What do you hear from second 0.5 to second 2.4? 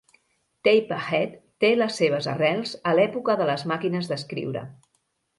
Typeahead té les seves